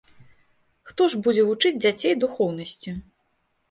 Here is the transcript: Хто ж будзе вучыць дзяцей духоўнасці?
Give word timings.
Хто 0.93 1.09
ж 1.15 1.21
будзе 1.29 1.45
вучыць 1.51 1.75
дзяцей 1.83 2.13
духоўнасці? 2.27 3.01